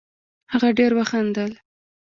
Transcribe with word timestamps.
هغه 0.53 0.69
ډېر 0.77 0.91
وخندل 0.97 1.51